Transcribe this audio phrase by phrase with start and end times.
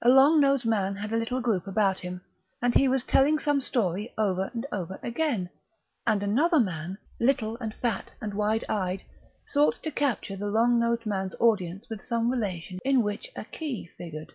[0.00, 2.20] A long nosed man had a little group about him,
[2.60, 5.50] and he was telling some story over and over again;
[6.04, 9.04] and another man, little and fat and wide eyed,
[9.46, 13.88] sought to capture the long nosed man's audience with some relation in which a key
[13.96, 14.32] figured.